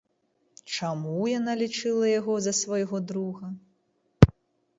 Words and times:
Чаму 0.77 1.17
яна 1.39 1.53
лічыла 1.61 2.05
яго 2.19 2.33
за 2.47 2.53
свайго 2.61 2.97
друга? 3.13 3.45